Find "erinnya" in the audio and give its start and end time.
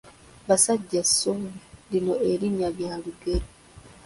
2.31-2.69